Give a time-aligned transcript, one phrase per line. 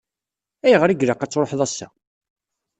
[0.65, 1.87] Ayɣer i ilaq ad tṛuḥeḍ ass-a?